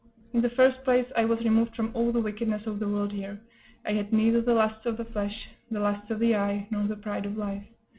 In 0.33 0.41
the 0.41 0.49
first 0.49 0.83
place, 0.83 1.05
I 1.15 1.25
was 1.25 1.41
removed 1.43 1.75
from 1.75 1.91
all 1.93 2.11
the 2.11 2.19
wickedness 2.21 2.65
of 2.65 2.79
the 2.79 2.87
world 2.87 3.11
here; 3.11 3.39
I 3.85 3.91
had 3.91 4.11
neither 4.11 4.41
the 4.41 4.55
lusts 4.55 4.87
of 4.87 4.97
the 4.97 5.05
flesh, 5.05 5.47
the 5.69 5.79
lusts 5.79 6.09
of 6.09 6.17
the 6.17 6.35
eye, 6.35 6.67
nor 6.71 6.87
the 6.87 6.95
pride 6.95 7.27
of 7.27 7.37
life. 7.37 7.65